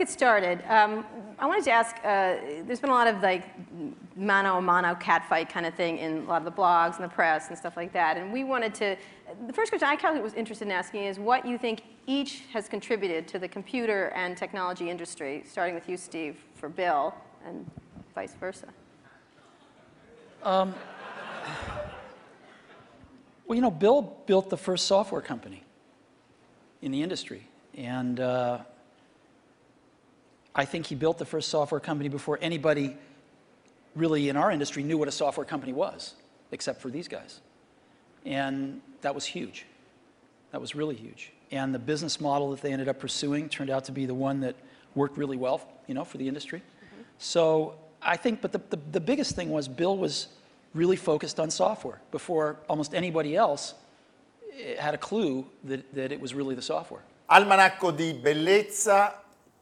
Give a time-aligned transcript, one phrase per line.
[0.00, 0.62] Get started.
[0.66, 1.04] Um,
[1.38, 3.44] I wanted to ask, uh, there's been a lot of like
[4.16, 7.08] mano a mano catfight kind of thing in a lot of the blogs and the
[7.08, 8.16] press and stuff like that.
[8.16, 8.96] And we wanted to,
[9.46, 12.66] the first question I kind was interested in asking is what you think each has
[12.66, 17.14] contributed to the computer and technology industry, starting with you, Steve, for Bill,
[17.46, 17.70] and
[18.14, 18.68] vice versa.
[23.46, 25.62] Well, you know, Bill built the first software company
[26.80, 27.46] in the industry.
[27.74, 28.60] And uh,
[30.54, 32.96] I think he built the first software company before anybody
[33.94, 36.14] really in our industry knew what a software company was,
[36.52, 37.40] except for these guys.
[38.24, 39.66] And that was huge.
[40.52, 41.32] That was really huge.
[41.50, 44.40] And the business model that they ended up pursuing turned out to be the one
[44.40, 44.56] that
[44.94, 46.62] worked really well, you know, for the industry.
[47.18, 50.28] So I think, but the, the, the biggest thing was Bill was
[50.74, 53.74] really focused on software before almost anybody else
[54.58, 57.02] eh, had a clue that, that it was really the software.
[57.28, 59.12] Almanacco di Bellezza,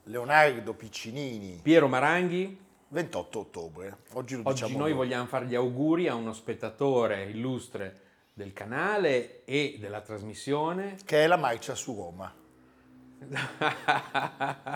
[0.08, 3.96] Leonardo Piccinini, Piero Maranghi, 28 ottobre.
[4.12, 8.00] Oggi lo oggi diciamo noi vogliamo fare gli auguri a uno spettatore illustre
[8.32, 10.96] del canale e della trasmissione.
[11.04, 12.32] che è la marcia su Roma.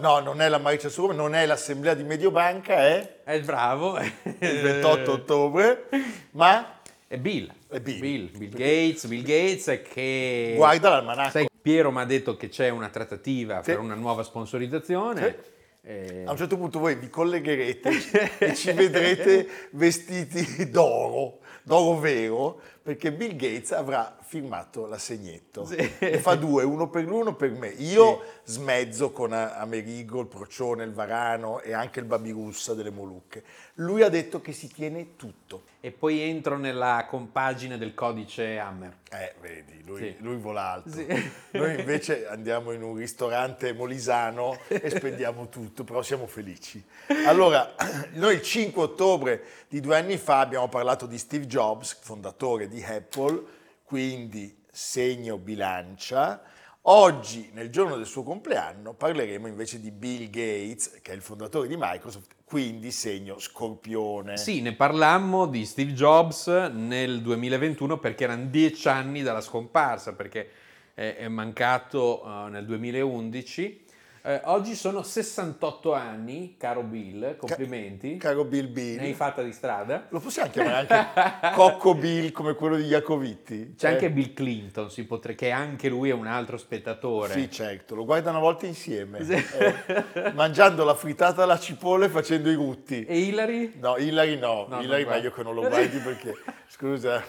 [0.03, 3.99] No, non è la marcia su Roma, non è l'assemblea di Mediobanca, è È bravo.
[3.99, 5.89] il 28 ottobre,
[6.33, 7.51] ma È Bill.
[7.69, 8.01] È Bill.
[8.37, 10.55] Bill, Gates, Bill Gates che...
[10.57, 11.31] guarda l'almanacco.
[11.31, 13.71] Sai, Piero mi ha detto che c'è una trattativa Sì.
[13.71, 15.51] per una nuova sponsorizzazione.
[15.85, 17.91] Eh, A un certo punto voi vi collegherete
[18.39, 25.69] e ci vedrete vestiti d'oro, d'oro vero, perché Bill Gates avrà firmato l'assegnetto.
[26.01, 27.69] Ne fa due, uno per lui, uno per me.
[27.69, 33.45] Io smezzo con Amerigo, il Procione, il Varano e anche il Babirussa delle Molucche.
[33.75, 35.71] Lui ha detto che si tiene tutto.
[35.85, 38.99] e poi entro nella compagine del codice Hammer.
[39.11, 40.15] Eh, vedi, lui, Sì.
[40.21, 40.91] lui vola alto.
[40.91, 41.05] Sì.
[41.59, 46.81] Noi invece andiamo in un ristorante molisano e spendiamo tutto, però siamo felici.
[47.27, 47.75] Allora,
[48.15, 52.83] noi il 5 ottobre di due anni fa abbiamo parlato di Steve Jobs, fondatore di
[52.83, 53.43] Apple,
[53.85, 56.43] quindi segno bilancia.
[56.87, 61.69] Oggi, nel giorno del suo compleanno, parleremo invece di Bill Gates, che è il fondatore
[61.69, 64.37] di Microsoft, quindi segno scorpione.
[64.37, 70.51] Sì, ne parlammo di Steve Jobs nel 2021 perché erano dieci anni dalla scomparsa, perché
[70.95, 73.85] è, mancato eh, nel 2011.
[74.25, 78.19] Eh, oggi sono 68 anni, caro Bill, complimenti.
[78.19, 78.99] Caro Bill Bill.
[79.01, 80.07] ne hai fatta di strada.
[80.11, 83.75] Lo possiamo chiamare anche Cocco Bill come quello di Iacovitti?
[83.77, 87.33] C'è Eh, anche Bill Clinton, si potre- che anche lui è un altro spettatore.
[87.33, 92.49] Sì, certo, lo guardano a volte insieme, eh, mangiando la frittata alla cipolla e facendo
[92.49, 93.05] i rutti.
[93.05, 93.73] E Hillary?
[93.81, 96.33] No, Hillary no, No, Hillary meglio che non lo guardi perché,
[96.77, 97.23] scusa,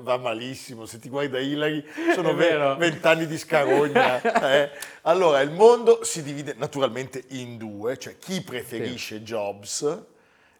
[0.00, 0.84] va malissimo.
[0.84, 1.82] Se ti guarda Hillary
[2.14, 4.20] sono vent'anni di scarogna.
[4.52, 4.70] eh.
[5.02, 10.02] Allora, il mondo si divide naturalmente in due, cioè chi preferisce Jobs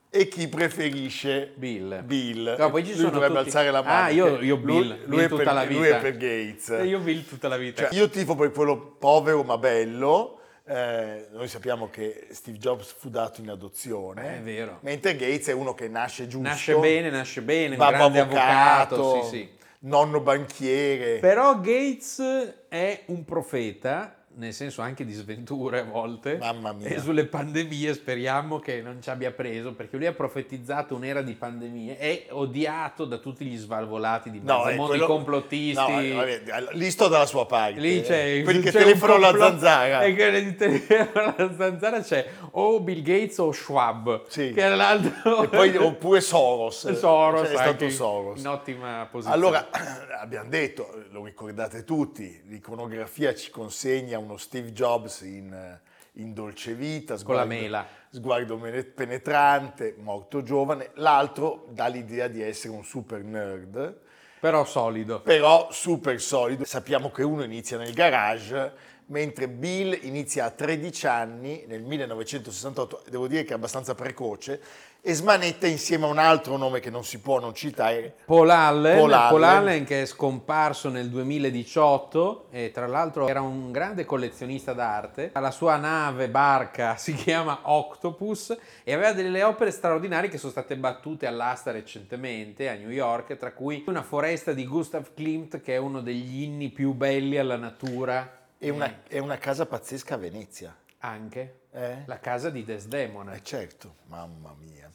[0.09, 2.03] e chi preferisce Bill.
[2.03, 2.57] Bill.
[2.59, 4.05] No, poi ci Lui sono dovrebbe tutti- alzare la mano.
[4.05, 6.69] Ah, io- io lui- Bill, lui, Bill è per, lui è per Gates.
[6.71, 7.83] E io Bill tutta la vita.
[7.89, 10.40] Cioè, io tifo per quello povero ma bello.
[10.65, 14.39] Eh, noi sappiamo che Steve Jobs fu dato in adozione.
[14.39, 14.79] È vero.
[14.83, 16.47] Mentre Gates è uno che nasce giusto.
[16.49, 19.49] Nasce bene, nasce bene, un grande avvocato, sì, sì.
[19.81, 21.19] nonno banchiere.
[21.19, 26.37] Però Gates è un profeta, nel senso anche di sventure a volte.
[26.39, 26.89] Mamma mia.
[26.89, 31.35] E sulle pandemie speriamo che non ci abbia preso, perché lui ha profetizzato un'era di
[31.35, 35.75] pandemie, è odiato da tutti gli svalvolati di mezzo No, mondo, quello- i complottisti.
[36.13, 36.43] No, vabbè,
[36.73, 37.81] lì sto dalla sua parte.
[37.81, 38.43] Lì c'è, eh.
[38.43, 40.03] quelli che c'è telefonano un alla zanzara.
[40.11, 44.53] E che telefonano alla zanzara c'è o Bill Gates o Schwab, Sì.
[44.53, 45.43] che è l'altro.
[45.43, 46.91] E poi, oppure Soros.
[46.95, 48.41] Soros, Cioè, è stato Soros.
[48.41, 49.37] in ottima posizione.
[49.37, 49.69] Allora,
[50.21, 55.79] abbiamo detto, lo ricordate tutti, l'iconografia ci consegna uno Steve Jobs in,
[56.15, 57.87] in dolce vita, Con la mela.
[58.11, 58.57] sguardo
[58.95, 63.99] penetrante, morto giovane, l'altro dà l'idea di essere un super nerd,
[64.41, 65.21] Però solido.
[65.21, 66.65] però super solido.
[66.65, 68.73] Sappiamo che uno inizia nel garage,
[69.11, 74.61] mentre Bill inizia a 13 anni nel 1968, devo dire che è abbastanza precoce,
[75.03, 78.15] e smanetta insieme a un altro nome che non si può non citare.
[78.27, 79.29] Paul Allen, Paul Allen.
[79.31, 85.31] Paul Allen che è scomparso nel 2018 e tra l'altro era un grande collezionista d'arte.
[85.33, 90.77] La sua nave barca si chiama Octopus e aveva delle opere straordinarie che sono state
[90.77, 95.79] battute all'asta recentemente a New York, tra cui una foresta di Gustav Klimt che è
[95.79, 98.40] uno degli inni più belli alla natura.
[98.63, 100.77] È una, è una casa pazzesca a Venezia.
[100.99, 102.03] Anche Eh?
[102.05, 103.33] la casa di Desdemona.
[103.33, 104.91] Eh certo, mamma mia.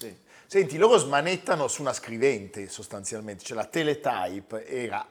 [0.45, 5.03] Senti, loro smanettano su una scrivente sostanzialmente, cioè la teletype era,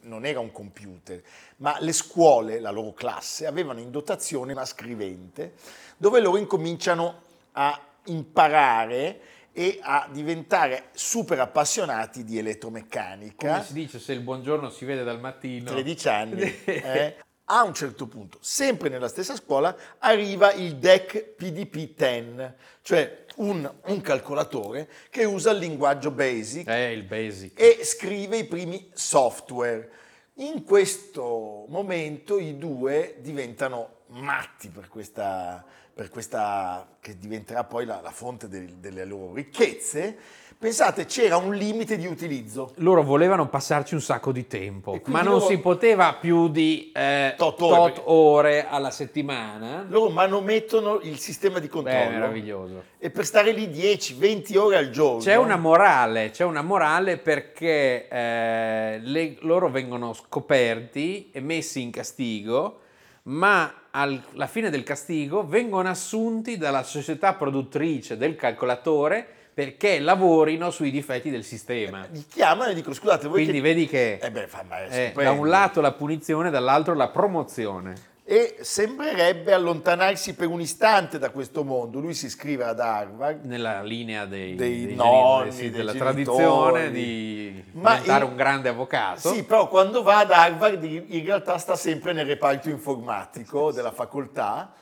[0.00, 1.22] non era un computer,
[1.58, 5.52] ma le scuole, la loro classe, avevano in dotazione una scrivente
[5.96, 9.20] dove loro incominciano a imparare
[9.52, 13.48] e a diventare super appassionati di elettromeccanica.
[13.52, 15.70] Come si dice se il buongiorno si vede dal mattino?
[15.70, 16.40] 13 anni.
[16.64, 22.52] eh, a un certo punto, sempre nella stessa scuola, arriva il DEC PDP-10,
[22.82, 27.60] cioè un, un calcolatore che usa il linguaggio BASIC Eh, il basic.
[27.60, 29.90] e scrive i primi software.
[30.38, 38.00] In questo momento i due diventano matti per questa, per questa che diventerà poi la,
[38.00, 40.16] la fonte del- delle loro ricchezze.
[40.64, 42.72] Pensate, c'era un limite di utilizzo.
[42.76, 47.34] loro volevano passarci un sacco di tempo, ma non loro- si poteva più di eh,
[47.36, 48.02] Tot tot, ore.
[48.04, 48.66] ore.
[48.66, 49.84] alla settimana.
[49.86, 52.08] Loro manomettono il sistema di Beh, controllo.
[52.08, 52.82] meraviglioso.
[52.96, 55.18] e per stare lì 10-20 ore al giorno.
[55.18, 61.90] C'è una morale, c'è una morale perché eh, le- loro vengono scoperti e messi in
[61.90, 62.78] castigo,
[63.24, 70.70] ma al- alla fine del castigo vengono assunti dalla società produttrice del calcolatore perché lavorino
[70.70, 72.06] sui difetti del sistema.
[72.10, 73.68] Li chiamano e dicono scusate voi Quindi che...
[73.68, 78.12] vedi che Eh beh, ma è eh, da un lato la punizione, dall'altro la promozione.
[78.26, 82.00] E sembrerebbe allontanarsi per un istante da questo mondo.
[82.00, 83.44] Lui si iscrive ad Harvard.
[83.44, 86.14] Nella linea dei, Dei dei nonni, sì, dei della genitori.
[86.14, 89.30] tradizione di Ma diventare in- un grande avvocato.
[89.30, 94.72] Sì, però quando va ad Harvard in realtà sta sempre nel reparto informatico della facoltà.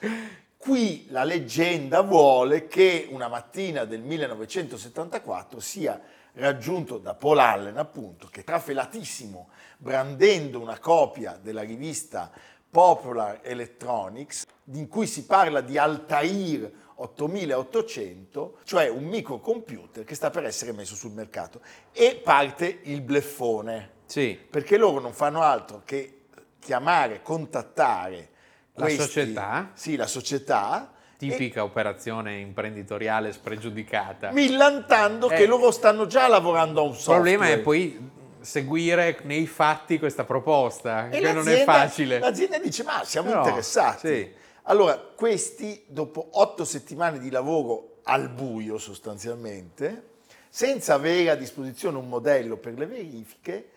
[0.63, 6.01] Qui la leggenda vuole che una mattina del 1974 sia
[6.35, 9.49] raggiunto da Paul Allen, appunto, che trafelatissimo,
[9.79, 12.31] brandendo una copia della rivista
[12.71, 20.45] Popular Electronics, in cui si parla di Altair 8800, cioè un microcomputer che sta per
[20.45, 21.61] essere messo sul mercato.
[21.91, 24.39] E parte il bleffone Sì.
[24.49, 26.27] perché loro non fanno altro che
[26.61, 28.29] chiamare, contattare
[28.75, 29.71] La questi- società?
[29.75, 30.93] Sì, la società.
[31.19, 34.31] Tipica operazione imprenditoriale spregiudicata.
[34.31, 35.37] e millantando Eh.
[35.37, 37.21] che loro stanno già lavorando a un Il software.
[37.37, 38.11] problema è poi
[38.41, 42.19] seguire nei fatti questa proposta, E che non è facile.
[42.19, 44.09] L'azienda dice, ma siamo Però, interessati.
[44.09, 44.33] sì.
[44.65, 50.11] Allora, questi, dopo otto settimane di lavoro al buio sostanzialmente,
[50.49, 53.69] senza avere a disposizione un modello per le verifiche,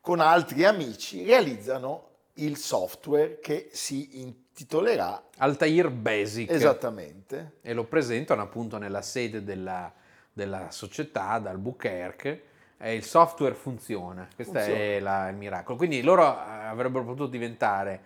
[0.00, 6.50] con altri amici realizzano il software che si intitolerà Altair Basic.
[6.50, 9.92] esattamente E lo presentano appunto nella sede della,
[10.32, 12.42] della società, ad Albuquerque,
[12.78, 14.28] e il software funziona.
[14.34, 15.76] Questo è la- il miracolo.
[15.76, 18.00] Quindi loro eh, avrebbero potuto diventare,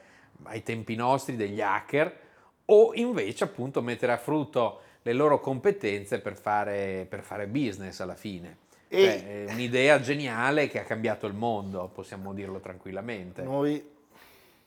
[0.44, 2.20] ai tempi nostri, degli hacker,
[2.66, 8.14] o invece appunto mettere a frutto le loro competenze per fare, per fare business alla
[8.14, 8.58] fine.
[8.88, 13.42] E- Cioè, è un'idea geniale che ha cambiato il mondo, possiamo dirlo tranquillamente.
[13.42, 13.96] noi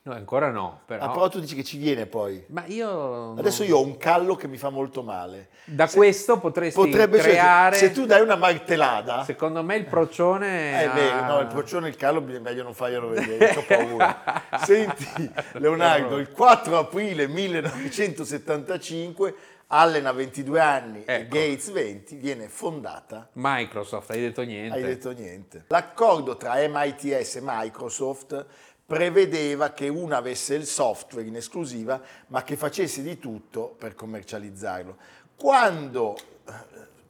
[0.04, 1.06] No, ancora no, però...
[1.06, 2.44] Ah, però tu dici che ci viene poi.
[2.48, 3.34] Ma io...
[3.38, 5.50] Adesso io ho un callo che mi fa molto male.
[5.66, 7.76] Da Se- questo potresti Potrebbe creare...
[7.76, 10.82] Se tu dai una martellata, Secondo me il procione...
[10.82, 13.64] è ha- vero, no, il procione e il callo è meglio non farglielo vedere, ho
[13.64, 14.24] paura.
[14.66, 15.08] Senti,
[15.54, 19.36] Leonardo, il 4 aprile 1975,
[19.68, 21.36] Allen ha 22 anni e Ecco.
[21.36, 24.76] Gates 20, viene fondata Microsoft, hai detto niente.
[24.76, 25.64] Hai detto niente.
[25.68, 28.46] L'accordo tra MITS e Microsoft
[28.92, 34.98] prevedeva che una avesse il software in esclusiva, ma che facesse di tutto per commercializzarlo.
[35.38, 36.52] Quando eh,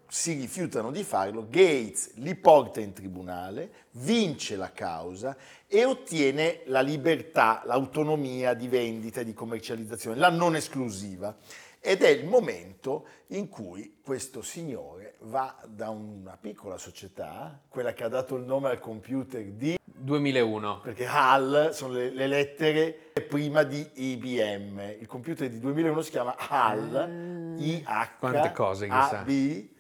[0.08, 5.36] si rifiutano di farlo, Gates li porta in tribunale, vince la causa
[5.66, 11.36] e ottiene la libertà, l'autonomia di vendita e di commercializzazione, la non esclusiva.
[11.80, 18.04] Ed è il momento in cui questo signore va da una piccola società, quella che
[18.04, 20.82] ha dato il nome al computer di 2001.
[20.82, 24.96] perché HAL sono le, le lettere prima di IBM.
[25.00, 28.10] Il computer di 2001 si chiama HAL, IH, Ah.
[28.18, 28.94] Quante cose che.
[28.94, 29.28] AB,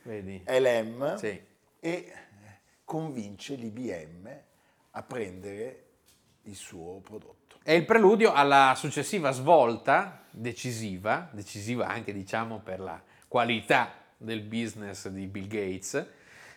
[0.04, 0.44] Vedi?
[0.48, 1.42] LM Sì.
[1.80, 2.12] e
[2.86, 4.30] convince l'IBM
[4.92, 5.86] a prendere
[6.44, 7.60] il suo prodotto.
[7.64, 15.08] È il preludio alla successiva svolta decisiva, decisiva anche diciamo per la qualità del business
[15.10, 16.06] di Bill Gates.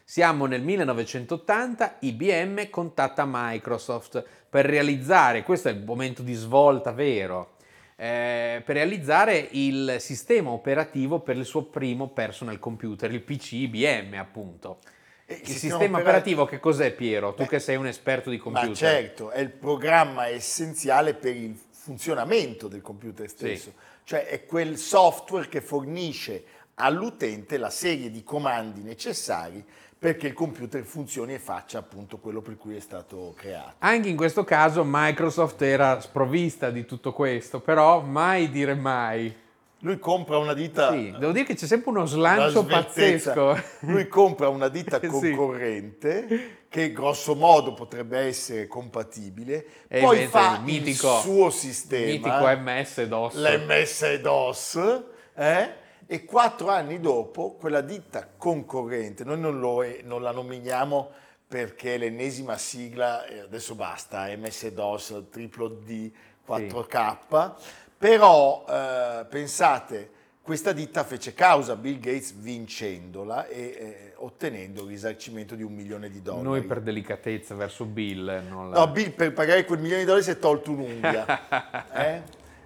[0.06, 7.56] Siamo nel 1980, IBM contatta Microsoft per realizzare, questo è il momento di svolta vero,
[7.96, 14.18] eh, per realizzare il sistema operativo per il suo primo personal computer, il PC IBM
[14.18, 14.80] appunto.
[15.26, 17.32] Il sistema, operativo che cos'è Piero?
[17.32, 18.68] Tu Beh, che sei un esperto di computer.
[18.68, 23.72] Ma certo, è il programma essenziale per il funzionamento del computer stesso,
[24.04, 26.44] cioè è quel software che fornisce
[26.76, 29.64] all'utente la serie di comandi necessari
[29.98, 33.74] perché il computer funzioni e faccia appunto quello per cui è stato creato.
[33.78, 39.34] Anche in questo caso Microsoft era sprovvista di tutto questo, però mai dire mai.
[39.78, 43.58] Lui compra una ditta Sì, devo dire che c'è sempre uno la slancio pazzesco.
[43.80, 45.06] Lui compra una ditta Sì.
[45.06, 52.04] concorrente che grosso modo potrebbe essere compatibile, E poi fa il mitico- il suo sistema,
[52.06, 53.34] Mitico MS-DOS.
[53.36, 55.02] l'MS-DOS,
[55.34, 55.82] eh?
[56.06, 61.10] E quattro anni dopo quella ditta concorrente, noi non, lo- non la nominiamo
[61.46, 66.10] perché l'ennesima sigla, e adesso basta, MS-DOS, triplo D,
[66.46, 67.52] 4K,
[67.96, 70.10] però eh, pensate,
[70.42, 75.72] questa ditta fece causa a Bill Gates vincendola e eh, ottenendo il risarcimento di un
[75.72, 76.44] milione di dollari.
[76.44, 78.80] Noi per delicatezza verso Bill non la...
[78.80, 81.86] No, Bill per pagare quel milione di dollari si è tolto un'unghia.
[81.94, 82.22] eh?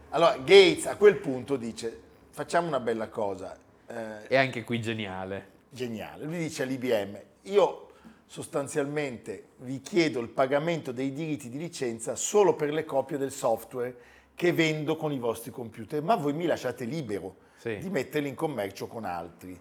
[0.08, 2.06] Allora Gates a quel punto dice
[2.38, 3.56] facciamo una bella cosa,
[3.88, 5.56] eh, È anche qui geniale.
[5.70, 6.24] geniale.
[6.24, 7.88] Lui dice all'IBM, io
[8.26, 13.92] sostanzialmente vi chiedo il pagamento dei diritti di licenza solo per le copie del software
[14.36, 17.78] che vendo con i vostri computer, ma voi mi lasciate libero Sì.
[17.78, 19.60] di metterli in commercio con altri.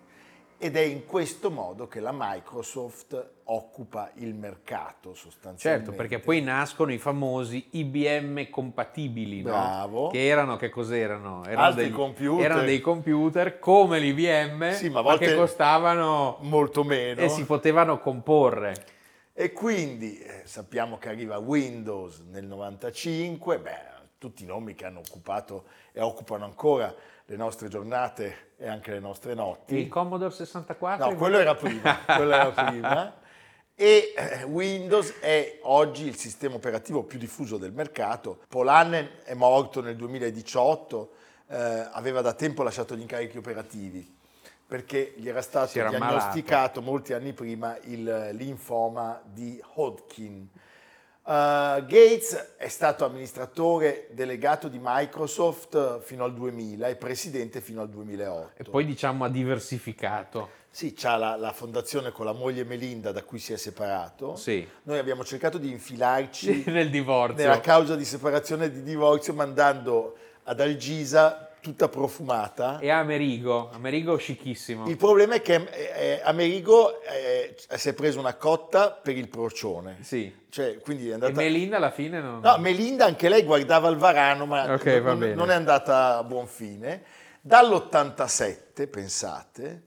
[0.60, 5.92] Ed è in questo modo che la Microsoft occupa il mercato sostanzialmente.
[5.92, 9.52] Certo, perché poi nascono i famosi IBM compatibili, no?
[9.52, 10.08] Bravo.
[10.10, 11.44] Che erano, che cos'erano?
[11.46, 12.46] Erano Altri dei, computer.
[12.46, 17.22] Erano dei computer come l'IBM, Sì, ma ma, che costavano molto meno.
[17.22, 18.74] e si potevano comporre.
[19.34, 25.00] E quindi eh, sappiamo che arriva Windows nel 95, beh, tutti i nomi che hanno
[25.00, 26.94] occupato e occupano ancora
[27.26, 29.76] le nostre giornate e anche le nostre notti.
[29.76, 31.10] Il Commodore 64?
[31.10, 33.14] No, quello era prima, quello era prima.
[33.76, 38.40] E eh, Windows è oggi il sistema operativo più diffuso del mercato.
[38.48, 38.68] Paul
[39.24, 41.12] è morto nel 2018,
[41.50, 44.16] eh, aveva da tempo lasciato gli incarichi operativi
[44.68, 50.50] perché gli era stato era diagnosticato molti anni prima il linfoma di Hodgkin.
[51.28, 57.90] Uh, Gates è stato amministratore delegato di Microsoft fino al 2000 e presidente fino al
[57.90, 58.62] 2008.
[58.62, 60.50] E poi diciamo ha diversificato.
[60.70, 64.38] Sì, c'ha la, la fondazione con la moglie Melinda da cui si è separato.
[64.38, 64.66] Sì.
[64.84, 67.44] Noi abbiamo cercato di infilarci Nel divorzio.
[67.44, 72.80] nella causa di separazione e di divorzio mandando ad Algisa tutta profumata.
[72.80, 74.88] E Amerigo, Amerigo scicchissimo.
[74.88, 79.98] Il problema è che eh, Amerigo eh, si è preso una cotta per il procione.
[80.02, 80.34] Sì.
[80.50, 81.34] Cioè, quindi è E andata...
[81.34, 82.40] Melinda alla fine non...
[82.40, 86.48] No, Melinda anche lei guardava il varano, ma Ok, non, non è andata a buon
[86.48, 87.04] fine.
[87.42, 89.84] Dall'87, pensate,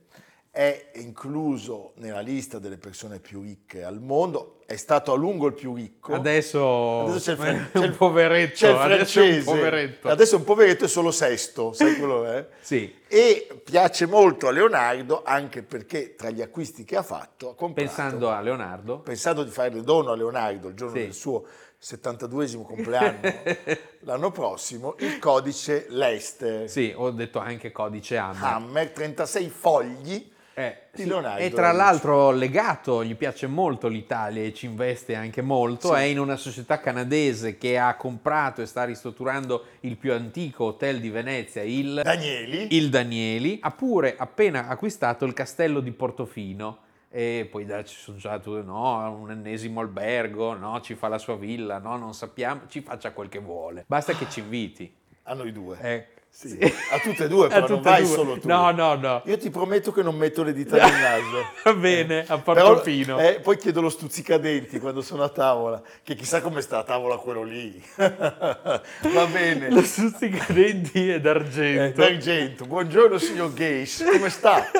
[0.53, 5.53] è incluso nella lista delle persone più ricche al mondo, è stato a lungo il
[5.53, 6.13] più ricco.
[6.13, 9.43] Adesso, Adesso c'è il, c'è il- poveretto, c'è il adesso è un francese.
[9.45, 10.09] poveretto.
[10.09, 12.47] Adesso è un poveretto, è solo sesto, sai quello è?
[12.59, 17.55] Sì, E piace molto a Leonardo anche perché tra gli acquisti che ha fatto ha
[17.55, 18.99] comprato, pensando a Leonardo.
[18.99, 21.01] pensando di fare dono a Leonardo il giorno Sì.
[21.01, 21.45] del suo
[21.81, 23.19] 72esimo compleanno
[24.01, 28.43] l'anno prossimo, il codice Lester Sì, ho detto anche codice Hammer.
[28.43, 30.29] Hammer, 36 fogli
[30.61, 31.11] Eh, sì.
[31.37, 35.93] E tra l'altro legato, gli piace molto l'Italia e ci investe anche molto, Sì.
[35.93, 40.99] è in una società canadese che ha comprato e sta ristrutturando il più antico hotel
[40.99, 42.75] di Venezia, il, Danieli.
[42.75, 48.17] il Danieli, ha pure appena acquistato il castello di Portofino e poi da, ci sono
[48.17, 52.61] già tutti, no, un ennesimo albergo, no, ci fa la sua villa, no, non sappiamo,
[52.67, 54.93] ci faccia quel che vuole, basta che ci inviti.
[55.23, 55.77] A noi due.
[55.81, 56.57] Eh, Sì.
[56.91, 58.13] A tutte e due, A però non vai due.
[58.15, 58.47] solo tu.
[58.47, 59.21] No, no, no.
[59.25, 61.45] Io ti prometto che non metto le dita nel naso.
[61.65, 63.19] Va bene, a Però, Portofino.
[63.19, 67.17] eh, poi chiedo lo stuzzicadenti quando sono a tavola, che chissà come sta a tavola
[67.17, 67.83] quello lì.
[67.95, 69.69] Va bene.
[69.69, 72.01] Lo stuzzicadenti è Eh, d'argento.
[72.01, 72.65] d'argento.
[72.65, 74.71] Buongiorno signor Gates, come sta?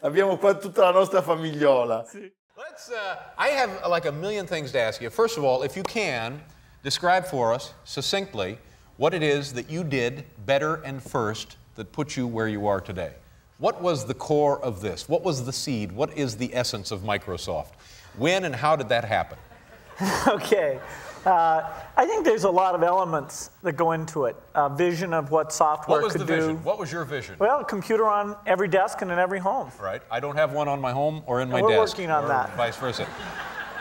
[0.00, 2.04] Abbiamo qua tutta la nostra famigliola.
[2.56, 2.88] Let's.
[2.88, 5.10] Uh, I have like a million things to ask you.
[5.10, 6.40] First of all, if you can,
[6.82, 8.56] describe for us succinctly
[8.96, 12.80] what it is that you did better and first that put you where you are
[12.80, 13.12] today.
[13.58, 15.08] What was the core of this?
[15.08, 15.92] What was the seed?
[15.92, 17.70] What is the essence of Microsoft?
[18.16, 19.38] When and how did that happen?
[20.28, 20.80] Okay.
[21.24, 24.36] Uh, I think there's a lot of elements that go into it.
[24.54, 26.56] A vision of what software What was the could vision?
[26.56, 26.62] do.
[26.62, 27.36] What was your vision?
[27.38, 29.70] Well, a computer on every desk and in every home.
[29.80, 30.02] Right.
[30.10, 31.70] I don't have one on my home or in my desk.
[31.70, 32.54] We're working on that.
[32.56, 33.06] Vice versa.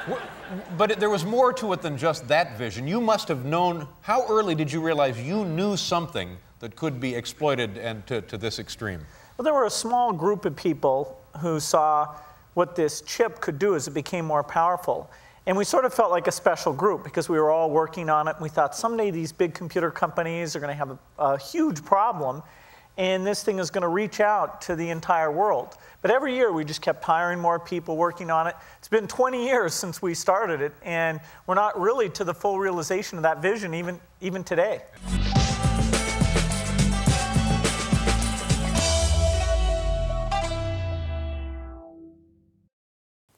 [0.77, 2.88] But there was more to it than just that vision.
[2.88, 3.88] You must have known.
[4.01, 8.38] How early did you realize you knew something that could be exploited and to, to
[8.38, 9.05] this extreme?
[9.38, 12.15] Well, there were a small group of people who saw
[12.53, 15.10] what this chip could do as it became more powerful.
[15.45, 18.27] And we sort of felt like a special group because we were all working on
[18.27, 18.36] it.
[18.36, 21.83] And we thought someday these big computer companies are going to have a, a huge
[21.83, 22.41] problem,
[22.97, 25.75] and this thing is going to reach out to the entire world.
[26.01, 28.55] But every year we just kept hiring more people working on it.
[28.77, 32.59] It's been 20 years since we started it, and we're not really to the full
[32.59, 34.81] realization of that vision even, even today.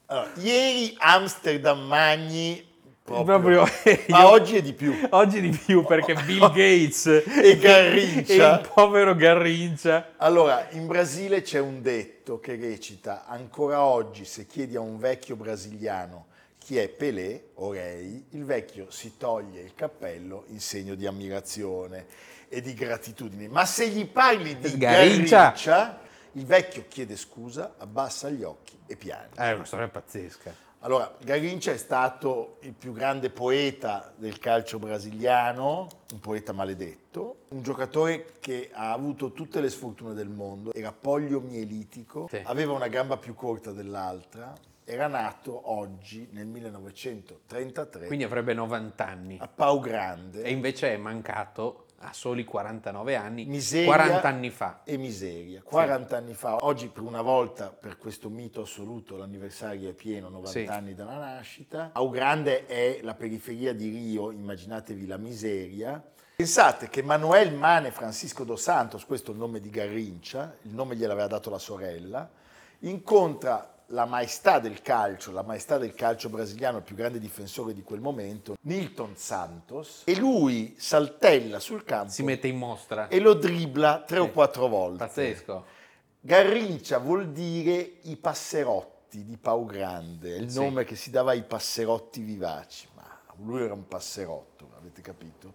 [0.08, 2.65] Oh, allora, ieri Amsterdam Magni,
[3.06, 4.94] proprio, Proprio, ma io- oggi è di più.
[5.10, 8.58] Oggi di più perché Bill Gates E Garrincia.
[8.58, 10.12] e il povero Garrincia.
[10.16, 15.36] Allora, in Brasile c'è un detto che recita, ancora oggi se chiedi a un vecchio
[15.36, 16.26] brasiliano
[16.58, 22.06] chi è Pelé o Rei, il vecchio si toglie il cappello in segno di ammirazione
[22.48, 23.46] e di gratitudine.
[23.48, 25.36] Ma se gli parli di Garrincia.
[25.42, 26.00] Garrincia,
[26.32, 29.36] il vecchio chiede scusa, abbassa gli occhi e piange.
[29.36, 30.64] È una storia pazzesca.
[30.80, 37.62] Allora, Garrincia è stato il più grande poeta del calcio brasiliano, un poeta maledetto, un
[37.62, 42.40] giocatore che ha avuto tutte le sfortune del mondo, era poliomielitico, Sì.
[42.44, 44.52] aveva una gamba più corta dell'altra,
[44.84, 49.38] era nato oggi nel 1933 Quindi avrebbe 90 anni.
[49.40, 50.42] a Pau Grande.
[50.42, 54.80] E invece è mancato a soli 49 anni, miseria 40 anni fa.
[54.84, 55.62] E miseria.
[55.62, 60.50] 40 anni fa, oggi per una volta, per questo mito assoluto, l'anniversario è pieno, 90
[60.50, 60.66] Sì.
[60.68, 61.90] anni dalla nascita.
[61.92, 66.02] Augrande è la periferia di Rio, immaginatevi la miseria.
[66.36, 70.94] Pensate che Manuel Mane Francisco dos Santos, questo è il nome di Garrincia, il nome
[70.96, 72.28] gliel'aveva dato la sorella,
[72.80, 77.82] incontra la maestà del calcio, la maestà del calcio brasiliano, il più grande difensore di
[77.82, 83.08] quel momento, Nilton Santos, e lui saltella sul campo Si mette in mostra.
[83.08, 84.98] e lo dribbla tre o quattro volte.
[84.98, 85.64] Pazzesco.
[86.20, 90.58] Garrincia vuol dire i passerotti di Pau Grande, il Sì.
[90.58, 93.04] nome che si dava ai passerotti vivaci, ma
[93.44, 95.54] lui era un passerotto, avete capito?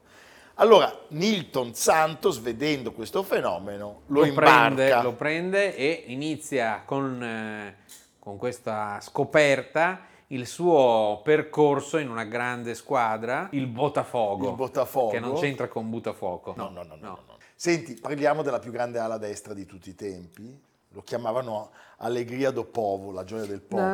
[0.55, 4.51] Allora, Nilton Santos, vedendo questo fenomeno, lo, Lo imbarca.
[4.75, 7.77] prende, lo prende e inizia con, eh,
[8.21, 14.49] con questa scoperta il suo percorso in una grande squadra, il Botafogo.
[14.49, 15.09] Il Botafogo.
[15.09, 16.53] Che non c'entra con Butafuoco.
[16.55, 17.37] No, no, no, no, no, no.
[17.55, 20.69] Senti, parliamo della più grande ala destra di tutti i tempi.
[20.89, 23.87] Lo chiamavano Allegria do Povo, la gioia del popolo.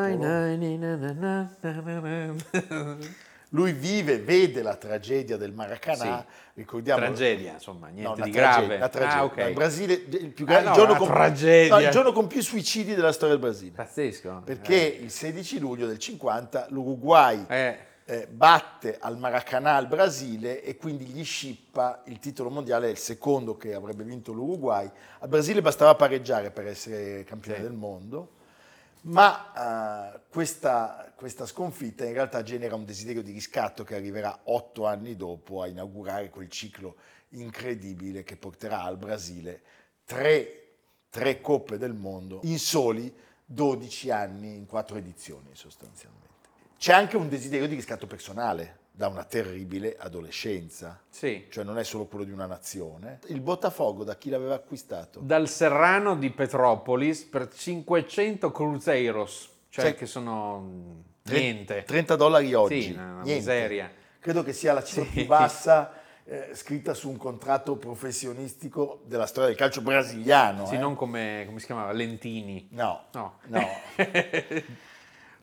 [3.51, 6.99] Lui vive, vede la tragedia del Maracanà, ricordiamo...
[6.99, 8.75] Tragedia, insomma, niente No, di tragedia, grave.
[8.75, 9.17] una tragedia.
[9.19, 9.37] Ah, ok.
[9.47, 12.41] Il Brasile, il, più Ah, grande, no, il giorno con, no, il giorno con più
[12.41, 13.71] suicidi della storia del Brasile.
[13.71, 14.41] Pazzesco.
[14.43, 17.77] Perché il 16 luglio del 50 l'Uruguay Eh,
[18.09, 23.55] eh, batte al Maracanã il Brasile e quindi gli scippa il titolo mondiale, il secondo
[23.57, 24.89] che avrebbe vinto l'Uruguay.
[25.19, 27.63] Al Brasile bastava pareggiare per essere campione Sì.
[27.63, 28.29] del mondo,
[29.01, 34.85] ma eh, questa, questa sconfitta in realtà genera un desiderio di riscatto che arriverà otto
[34.85, 36.95] anni dopo a inaugurare quel ciclo
[37.29, 39.61] incredibile che porterà al Brasile
[40.05, 40.75] tre,
[41.09, 43.13] tre coppe del mondo in soli
[43.45, 46.25] 12 anni, in quattro edizioni sostanzialmente.
[46.77, 51.45] C'è anche un desiderio di riscatto personale da una terribile adolescenza, sì.
[51.51, 53.19] cioè non è solo quello di una nazione.
[53.27, 55.19] Il Botafogo da chi l'aveva acquistato?
[55.19, 61.83] Dal Serrano di Petropolis per 500 cruzeiros, cioè Cioè, che sono mm, Tre- niente.
[61.83, 62.81] 30 dollari oggi.
[62.81, 63.33] Sì, una, una Niente.
[63.35, 63.91] miseria.
[64.19, 65.09] Credo che sia la cifra Sì.
[65.11, 70.65] più bassa eh, scritta su un contratto professionistico della storia del calcio brasiliano.
[70.65, 70.79] Sì, eh.
[70.79, 72.67] non come, come si chiamava, Lentini.
[72.71, 73.37] No, No.
[73.45, 73.67] no.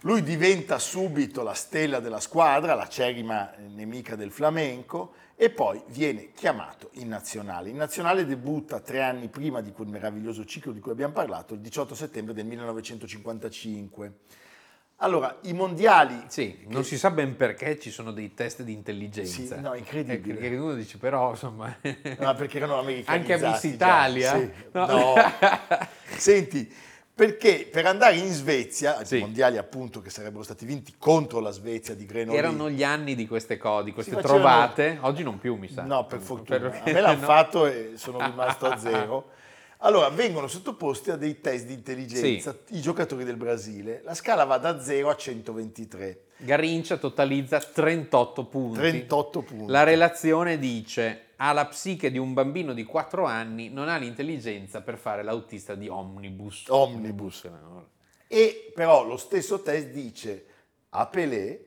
[0.05, 6.33] Lui diventa subito la stella della squadra, la cerima nemica del flamenco, e poi viene
[6.35, 7.71] chiamato in nazionale.
[7.71, 11.61] In nazionale debutta tre anni prima di quel meraviglioso ciclo di cui abbiamo parlato, il
[11.61, 14.13] 18 settembre del 1955.
[14.97, 16.25] Allora, i mondiali...
[16.27, 19.57] Sì, non si sa ben perché ci sono dei test di intelligenza.
[19.57, 20.35] Sì, no, incredibile.
[20.37, 21.75] Eh, Perché uno dice, però, insomma...
[22.19, 23.69] No, perché erano americanizzati Anche a Miss già.
[23.69, 24.39] Italia?
[24.39, 24.51] Sì.
[24.73, 24.87] No.
[24.87, 25.15] No.
[26.17, 26.73] Senti,
[27.15, 29.19] perché per andare in Svezia, Sì.
[29.19, 33.15] i mondiali appunto che sarebbero stati vinti contro la Svezia di Grenoli, Erano gli anni
[33.15, 34.99] di queste cose, di queste facevano- trovate.
[35.03, 35.83] Oggi non più, mi sa.
[35.83, 36.59] No, per fortuna.
[36.83, 37.27] Per- me l'hanno no.
[37.27, 39.31] fatto e sono rimasto a zero.
[39.79, 44.01] Allora, vengono sottoposti a dei test di intelligenza i giocatori del Brasile.
[44.05, 46.19] La scala va da 0 a 123.
[46.37, 48.79] Garrincia totalizza 38 punti.
[48.79, 49.73] 38 punti.
[49.73, 54.83] La relazione dice ha la psiche di un bambino di 4 anni, non ha l'intelligenza
[54.83, 56.67] per fare l'autista di Omnibus.
[56.69, 57.49] Omnibus.
[58.27, 60.47] E però lo stesso test dice
[60.91, 61.67] a Pelé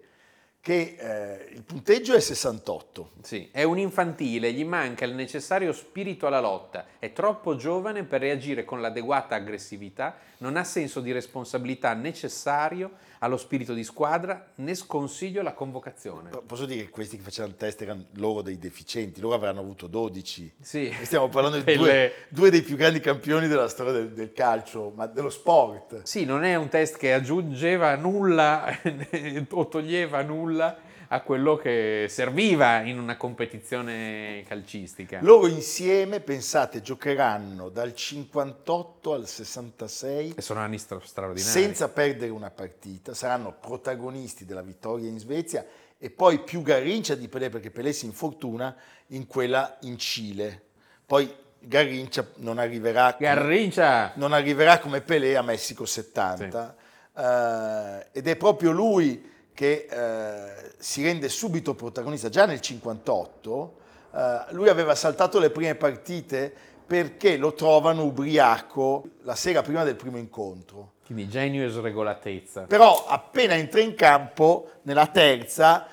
[0.67, 3.11] che eh, il punteggio è 68.
[3.21, 8.19] Sì, è un infantile, gli manca il necessario spirito alla lotta, è troppo giovane per
[8.19, 14.75] reagire con l'adeguata aggressività, non ha senso di responsabilità necessario allo spirito di squadra, né
[14.75, 16.29] sconsiglio la convocazione.
[16.45, 19.87] Posso dire che questi che facevano il test erano loro dei deficienti, loro avranno avuto
[19.87, 20.53] 12.
[20.61, 20.93] Sì.
[21.03, 25.07] Stiamo parlando di due, due, dei più grandi campioni della storia del, del, calcio, ma
[25.07, 26.01] dello sport.
[26.03, 28.65] Sì, non è un test che aggiungeva nulla
[29.49, 35.19] o toglieva nulla a quello che serviva in una competizione calcistica.
[35.21, 41.49] Loro insieme, pensate, giocheranno dal 58 al 66 e sono anni stra- straordinari.
[41.49, 45.65] Senza perdere una partita, saranno protagonisti della vittoria in Svezia
[45.97, 48.75] e poi più Garrincia di Pelé perché Pelé si infortuna
[49.07, 50.61] in quella in Cile.
[51.05, 54.11] Poi Garrincia non arriverà Garrincia!
[54.11, 57.19] Come, non arriverà come Pelé a Messico 70 sì.
[57.19, 63.75] uh, ed è proprio lui che eh, si rende subito protagonista già nel 58.
[64.13, 66.53] Eh, lui aveva saltato le prime partite
[66.85, 70.91] perché lo trovano ubriaco la sera prima del primo incontro.
[71.07, 72.65] Quindi genio e sregolatezza.
[72.67, 75.87] Però appena entra in campo, nella terza,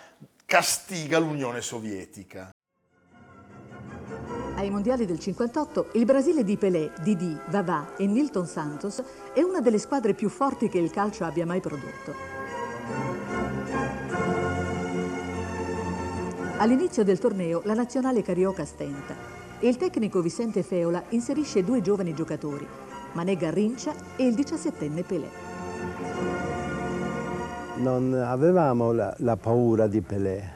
[0.44, 2.50] castiga l'Unione Sovietica.
[4.57, 9.62] Ai mondiali del 58 il Brasile di Pelé, Didi, Vavà e Nilton Santos è una
[9.62, 12.43] delle squadre più forti che il calcio abbia mai prodotto.
[16.64, 19.14] All'inizio del torneo la nazionale carioca stenta.
[19.61, 22.66] E il tecnico Vicente Feola inserisce due giovani giocatori,
[23.12, 25.29] Mané Garrincia e il diciassettenne Pelé.
[27.77, 30.53] Non avevamo la, la, paura di Pelé,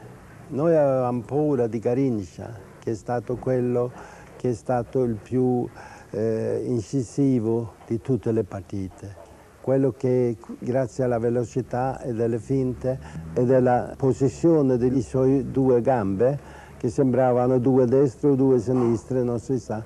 [0.49, 3.93] noi avevamo paura di Garrincia, che è stato quello
[4.37, 5.69] che è stato il più
[6.13, 9.28] eh, incisivo di tutte le partite
[9.69, 12.99] quello che grazie alla velocità e delle finte
[13.35, 16.39] e della posizione delle sue due gambe,
[16.79, 19.85] che sembravano due destre o due sinistre, non si sa,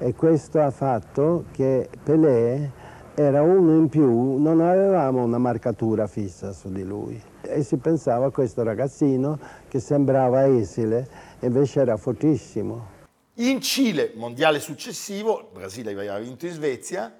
[0.00, 2.72] e questo ha fatto che Pelé
[3.14, 7.22] era uno in più, non avevamo una marcatura fissa su di lui.
[7.42, 9.38] E si pensava a questo ragazzino
[9.68, 11.06] che sembrava esile,
[11.38, 12.98] invece era fortissimo.
[13.34, 17.14] In Cile, mondiale successivo, il Brasile aveva vinto in Svezia,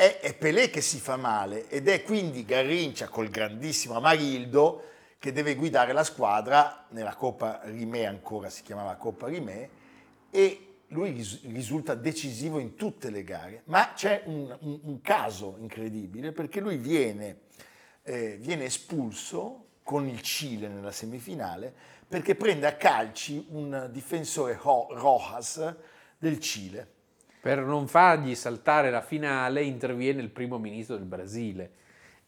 [0.00, 4.84] è, è Pelé che si fa male ed è quindi Garrincia col grandissimo Amarildo
[5.18, 9.68] che deve guidare la squadra nella Coppa Rimè, ancora si chiamava Coppa Rimè,
[10.30, 11.10] e lui
[11.42, 16.78] risulta decisivo in tutte le gare, ma c'è un, un, un caso incredibile perché lui
[16.78, 17.40] viene,
[18.02, 21.74] eh, viene, espulso con il Cile nella semifinale
[22.08, 25.74] perché prende a calci un difensore Rojas
[26.16, 26.99] del Cile.
[27.40, 31.70] Per non fargli saltare la finale interviene il primo ministro del Brasile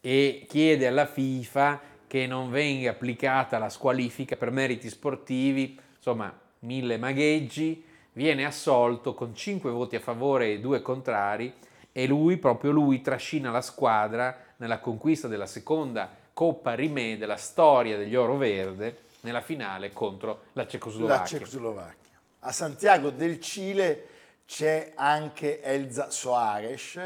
[0.01, 6.97] e chiede alla FIFA che non venga applicata la squalifica per meriti sportivi, insomma mille
[6.97, 11.53] magheggi, viene assolto con cinque voti a favore e due contrari
[11.93, 17.99] e lui, proprio lui, trascina la squadra nella conquista della seconda Coppa Rimè della storia
[17.99, 21.21] degli Oro Verde nella finale contro la Cecoslovacchia.
[21.21, 22.19] La Cecoslovacchia.
[22.41, 24.07] A Santiago del Cile
[24.47, 26.99] c'è anche Elza Soares,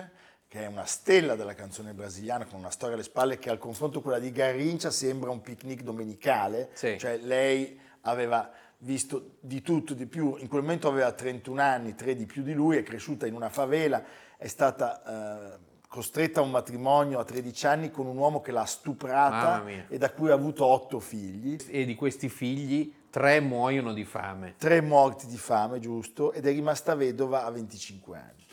[0.49, 4.01] che è una stella della canzone brasiliana con una storia alle spalle che al confronto
[4.01, 6.97] con quella di Garrincia sembra un picnic domenicale, sì.
[6.99, 12.15] cioè lei aveva visto di tutto, di più, in quel momento aveva 31 anni, 3
[12.15, 14.03] di più di lui, è cresciuta in una favela,
[14.37, 18.65] è stata eh, costretta a un matrimonio a 13 anni con un uomo che l'ha
[18.65, 21.57] stuprata e da cui ha avuto 8 figli.
[21.69, 24.57] E di questi figli Tre muoiono di fame.
[24.59, 28.45] Tre morti di fame, giusto, ed è rimasta vedova a 25 anni.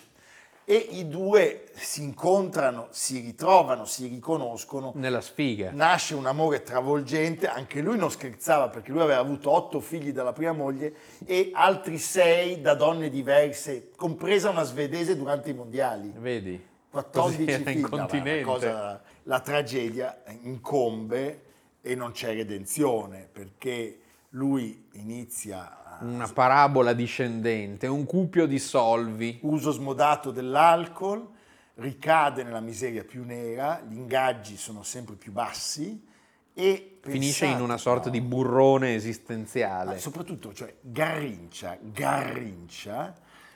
[0.63, 4.93] E i due si incontrano, si ritrovano, si riconoscono.
[4.95, 5.71] Nella sfiga.
[5.73, 10.31] Nasce un amore travolgente, anche lui non scherzava perché lui aveva avuto otto figli dalla
[10.31, 10.95] prima moglie
[11.25, 16.13] e altri sei da donne diverse, compresa una svedese durante i mondiali.
[16.15, 16.67] Vedi?
[16.89, 17.77] 14 figli.
[17.79, 18.43] In continente.
[18.43, 21.41] Cosa, la tragedia incombe
[21.81, 23.97] e non c'è redenzione perché
[24.33, 26.03] lui inizia a...
[26.03, 29.39] Una parabola discendente, un cupio di solvi.
[29.41, 31.27] Uso smodato dell'alcol,
[31.75, 36.05] ricade nella miseria più nera, gli ingaggi sono sempre più bassi
[36.53, 36.99] e...
[37.03, 39.99] Finisce in una sorta no, di burrone esistenziale.
[39.99, 43.13] soprattutto, cioè, Garrincia, Garrincia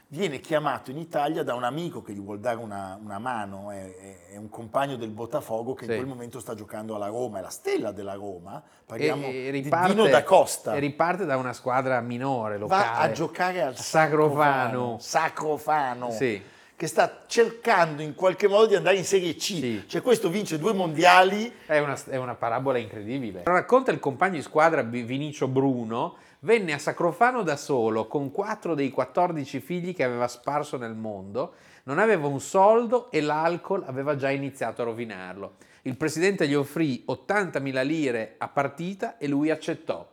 [0.10, 3.96] viene chiamato in Italia da un amico che gli vuol dare una, una mano, è,
[4.32, 5.92] è- un compagno del Botafogo che Sì.
[5.92, 9.52] in quel momento sta giocando alla Roma, è la stella della Roma, parliamo e, e
[9.52, 10.74] di riparte, Dino da Costa.
[10.76, 12.84] e riparte da una squadra minore, locale.
[12.84, 14.98] Va a giocare al Sacrofano.
[15.00, 16.12] Sacrofano.
[16.12, 16.42] Sì.
[16.78, 19.42] Che sta cercando in qualche modo di andare in Serie C.
[19.42, 19.84] Sì.
[19.88, 23.42] Cioè questo vince due mondiali È una, è una parabola incredibile.
[23.46, 28.92] Racconta il compagno di squadra Vinicio Bruno, venne a Sacrofano da solo con quattro dei
[28.92, 34.30] 14 figli che aveva sparso nel mondo, non aveva un soldo e l'alcol aveva già
[34.30, 35.56] iniziato a rovinarlo.
[35.82, 40.08] Il presidente gli offrì 80.000 lire a partita e lui accettò.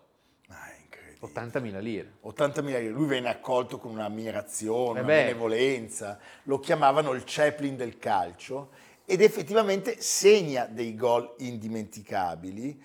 [1.32, 1.78] Ah, è incredibile.
[1.78, 2.12] 80.000 lire.
[2.24, 7.98] 80.000 lire, lui venne accolto con un'ammirazione, Eh una benevolenza, lo chiamavano il Chaplin del
[7.98, 8.70] calcio
[9.04, 12.82] ed effettivamente segna dei gol indimenticabili,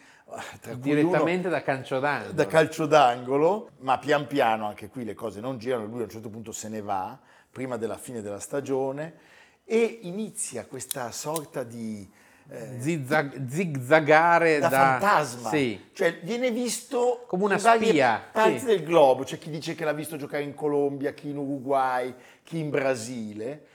[0.62, 2.34] cui Direttamente uno da calcio d'angolo.
[2.34, 6.10] da calcio d'angolo, ma pian piano anche qui le cose non girano, lui a un
[6.10, 7.18] certo punto se ne va,
[7.52, 9.14] prima della fine della stagione,
[9.64, 12.19] e inizia questa sorta di...
[12.52, 15.90] eh, Zigzag- zigzagare da, da, fantasma, Sì.
[15.94, 18.66] cioè viene visto Come una spia, parti sì.
[18.66, 22.58] del globo, c'è chi dice che l'ha visto giocare in Colombia, chi in Uruguay, chi
[22.60, 23.66] in Brasile.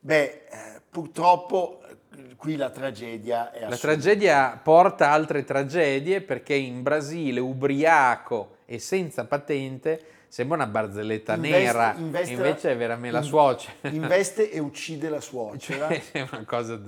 [0.00, 1.80] Beh, eh, purtroppo
[2.16, 3.86] eh, qui la tragedia è La assoluta.
[3.86, 11.58] tragedia porta altre tragedie perché in Brasile, ubriaco e senza patente, sembra una barzelletta Investe-
[11.58, 13.74] nera, investe- invece è veramente la suocera.
[13.90, 15.88] Investe e uccide la suocera.
[15.88, 16.80] Cioè, è una cosa...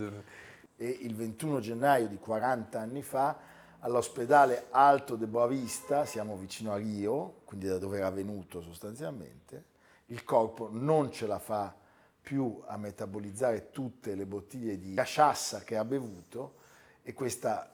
[0.76, 3.36] e il 21 gennaio di 40 anni fa
[3.80, 9.64] all'ospedale Alto de Boavista, siamo vicino a Rio, quindi da dove era venuto sostanzialmente,
[10.06, 11.74] il corpo non ce la fa
[12.20, 16.54] più a metabolizzare tutte le bottiglie di casciassa che ha bevuto
[17.02, 17.72] e questa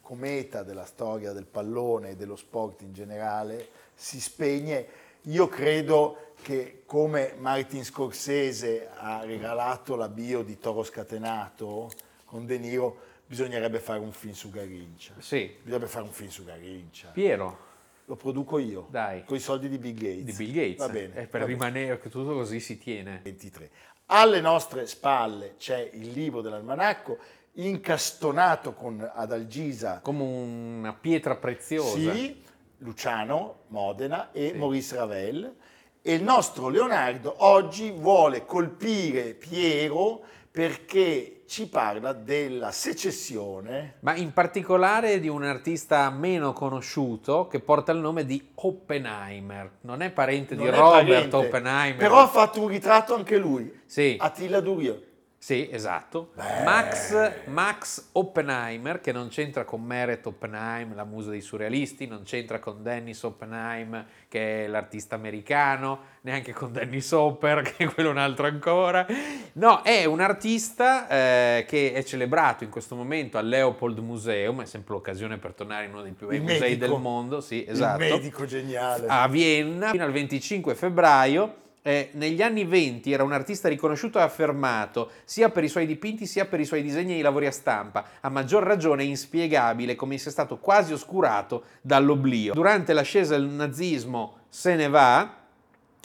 [0.00, 4.86] cometa della storia del pallone e dello sport in generale si spegne.
[5.22, 11.90] Io credo che come Martin Scorsese ha regalato la bio di Toro Scatenato
[12.30, 15.14] con De Niro, bisognerebbe fare un film su Garrincia.
[15.18, 17.08] Sì, Bisognerebbe fare un film su Garrincia.
[17.08, 17.58] Piero,
[18.04, 19.24] Lo produco io, Dai.
[19.24, 20.22] con i soldi di Bill Gates.
[20.24, 20.76] di Bill Gates.
[20.78, 21.14] Va bene.
[21.14, 21.58] È per va bene.
[21.58, 23.20] rimanere che tutto così si tiene.
[23.24, 23.70] 23.
[24.06, 27.18] Alle nostre spalle c'è il libro dell'almanacco
[27.54, 32.12] incastonato con Adalgisa Come una pietra preziosa.
[32.12, 32.42] Sì,
[32.78, 35.56] Luciano Modena e Maurice Ravel.
[36.02, 43.94] E il nostro Leonardo oggi vuole colpire Piero perché ci parla della secessione.
[44.00, 49.78] Ma in particolare di un artista meno conosciuto che porta il nome di Oppenheimer.
[49.80, 51.96] Non è parente Non di Robert parente, Oppenheimer.
[51.96, 53.80] Però ha fatto un ritratto anche lui.
[53.84, 54.16] Sì.
[54.20, 55.02] Attila Durio.
[55.42, 56.32] Sì, esatto.
[56.64, 62.58] Max, Max Oppenheimer, che non c'entra con Meret Oppenheim, la musa dei surrealisti, non c'entra
[62.58, 68.18] con Dennis Oppenheim, che è l'artista americano, neanche con Dennis Hopper, che è quello un
[68.18, 69.06] altro ancora.
[69.54, 74.66] No, è un artista eh, che è celebrato in questo momento al Leopold Museum, è
[74.66, 76.86] sempre l'occasione per tornare in uno dei più bei musei medico.
[76.86, 79.06] del mondo, sì, esatto Il medico geniale.
[79.08, 81.54] a Vienna fino al 25 febbraio.
[81.82, 86.26] Eh, negli anni 20 era un artista riconosciuto e affermato sia per i suoi dipinti
[86.26, 88.04] sia per i suoi disegni e i lavori a stampa.
[88.20, 92.52] A maggior ragione è inspiegabile come sia stato quasi oscurato dall'oblio.
[92.52, 95.39] Durante l'ascesa del nazismo se ne va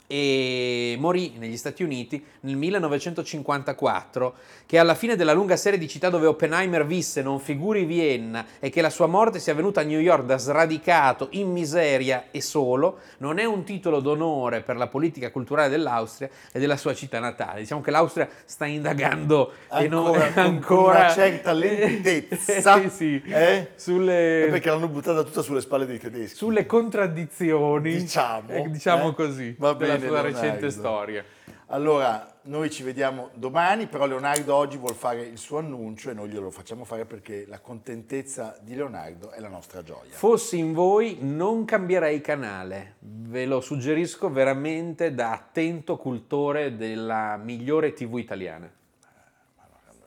[0.06, 4.34] e morì negli Stati Uniti nel 1954,
[4.66, 8.70] che alla fine della lunga serie di città dove Oppenheimer visse non figuri Vienna e
[8.70, 12.98] che la sua morte sia avvenuta a New York da sradicato, in miseria e solo,
[13.18, 17.60] non è un titolo d'onore per la politica culturale dell'Austria e della sua città natale.
[17.60, 23.70] Diciamo che l'Austria sta indagando e non- Ancora, ancora una certa lentezza, sì, sì, eh?
[23.76, 26.36] sulle, perché l'hanno buttata tutta sulle spalle dei tedeschi.
[26.36, 29.14] sulle contraddizioni, Diciamo, eh, diciamo eh?
[29.14, 30.40] così, Va della bene, sua Leonardo.
[30.40, 31.24] recente storia.
[31.70, 36.28] Allora, noi ci vediamo domani, però Leonardo oggi vuol fare il suo annuncio e noi
[36.28, 40.12] glielo facciamo fare perché la contentezza di Leonardo è la nostra gioia.
[40.12, 47.92] Fossi in voi non cambierei canale, ve lo suggerisco veramente da attento cultore della migliore
[47.92, 48.70] TV italiana.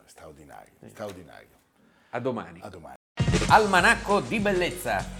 [0.06, 1.48] Straordinario, straordinario.
[2.10, 2.60] A domani.
[2.62, 2.96] A domani.
[3.48, 5.19] Almanacco di bellezza